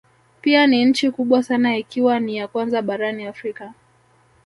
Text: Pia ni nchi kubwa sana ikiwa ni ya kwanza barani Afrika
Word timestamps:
Pia 0.41 0.67
ni 0.67 0.85
nchi 0.85 1.11
kubwa 1.11 1.43
sana 1.43 1.77
ikiwa 1.77 2.19
ni 2.19 2.37
ya 2.37 2.47
kwanza 2.47 2.81
barani 2.81 3.25
Afrika 3.25 3.73